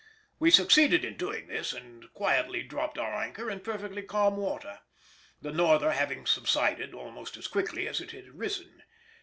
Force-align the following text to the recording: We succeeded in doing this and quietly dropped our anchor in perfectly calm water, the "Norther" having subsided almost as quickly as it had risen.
We 0.39 0.49
succeeded 0.49 1.05
in 1.05 1.15
doing 1.15 1.45
this 1.45 1.73
and 1.73 2.11
quietly 2.15 2.63
dropped 2.63 2.97
our 2.97 3.13
anchor 3.13 3.51
in 3.51 3.59
perfectly 3.59 4.01
calm 4.01 4.35
water, 4.35 4.79
the 5.43 5.51
"Norther" 5.51 5.91
having 5.91 6.25
subsided 6.25 6.95
almost 6.95 7.37
as 7.37 7.45
quickly 7.47 7.87
as 7.87 8.01
it 8.01 8.09
had 8.09 8.27
risen. 8.33 8.81